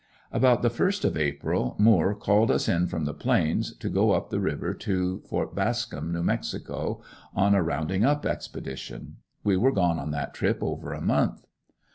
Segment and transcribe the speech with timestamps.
[0.31, 4.31] About the first of April, Moore called us in from the Plains to go up
[4.31, 5.53] the river to Ft.
[5.53, 7.03] Bascom, New Mexico,
[7.35, 9.17] on a rounding up expedition.
[9.43, 11.45] We were gone on that trip over a month.